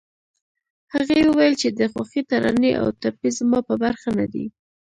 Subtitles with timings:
[0.93, 4.45] هغې وويل چې د خوښۍ ترانې او ټپې زما په برخه نه دي